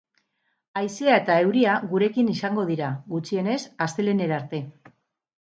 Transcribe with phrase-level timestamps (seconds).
[0.79, 4.65] Haizea eta euria gurekin izango dira, gutxienez, astelehenera arte.